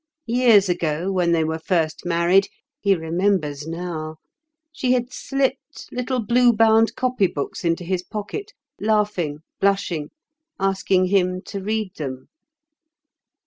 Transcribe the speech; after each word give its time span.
Years 0.25 0.67
ago, 0.67 1.11
when 1.11 1.31
they 1.31 1.43
were 1.43 1.59
first 1.59 2.07
married—he 2.07 2.95
remembers 2.95 3.67
now—she 3.67 4.93
had 4.93 5.13
slipped 5.13 5.89
little 5.91 6.19
blue 6.25 6.51
bound 6.53 6.95
copy 6.95 7.27
books 7.27 7.63
into 7.63 7.83
his 7.83 8.01
pocket, 8.01 8.51
laughing, 8.79 9.41
blushing, 9.59 10.09
asking 10.59 11.05
him 11.05 11.39
to 11.43 11.61
read 11.61 11.93
them. 11.97 12.29